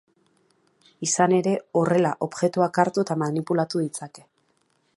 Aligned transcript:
Izan 1.07 1.35
ere, 1.39 1.53
horrela 1.81 2.13
objektuak 2.27 2.79
hartu 2.85 3.05
eta 3.07 3.19
manipulatu 3.25 3.83
ditzake. 3.87 4.25